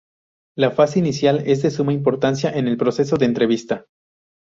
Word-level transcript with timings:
La 0.57 0.71
fase 0.71 0.97
inicial 0.97 1.43
es 1.45 1.61
de 1.61 1.69
suma 1.69 1.93
importancia 1.93 2.49
en 2.49 2.67
el 2.67 2.75
proceso 2.75 3.17
de 3.17 3.25
entrevista. 3.25 3.85